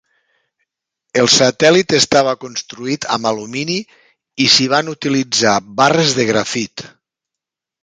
[1.23, 3.77] El satèl·lit estava construït amb alumini
[4.47, 6.89] i s'hi van utilitzar barres de grafit.